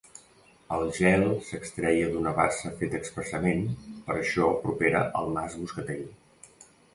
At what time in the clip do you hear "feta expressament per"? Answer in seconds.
2.79-4.17